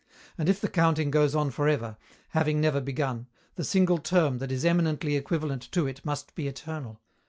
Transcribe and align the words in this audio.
And 0.35 0.49
if 0.49 0.59
the 0.59 0.67
counting 0.67 1.11
goes 1.11 1.35
on 1.35 1.51
for 1.51 1.67
ever, 1.67 1.95
having 2.29 2.59
never 2.59 2.81
begun, 2.81 3.27
the 3.53 3.63
single 3.63 3.99
term 3.99 4.39
that 4.39 4.51
is 4.51 4.65
eminently 4.65 5.15
equivalent 5.15 5.71
to 5.73 5.85
it 5.85 6.03
must 6.03 6.33
be 6.33 6.47
eternal. 6.47 6.99